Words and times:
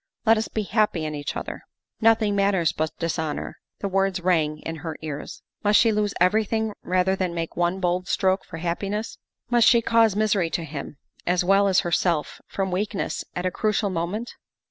Let 0.25 0.35
us 0.39 0.47
be 0.47 0.63
happy 0.63 1.05
in 1.05 1.13
each 1.13 1.35
other. 1.37 1.61
''"Nothing 2.09 2.35
matters 2.35 2.71
but 2.73 2.89
dishonor." 2.97 3.59
The 3.81 3.87
words 3.87 4.19
rang 4.19 4.57
in 4.61 4.77
her 4.77 4.97
ears. 5.03 5.43
Must 5.63 5.79
she 5.79 5.91
lose 5.91 6.15
everything 6.19 6.73
rather 6.81 7.15
than 7.15 7.35
make 7.35 7.55
one 7.55 7.79
bold 7.79 8.07
stroke 8.07 8.43
for 8.43 8.57
happiness? 8.57 9.19
Must 9.51 9.67
she 9.67 9.79
cause 9.83 10.15
misery 10.15 10.49
to 10.49 10.63
him 10.63 10.97
as 11.27 11.43
well 11.43 11.67
as 11.67 11.81
herself 11.81 12.41
from 12.47 12.71
weakness 12.71 13.23
at 13.35 13.45
a 13.45 13.51
crucial 13.51 13.91
moment? 13.91 14.31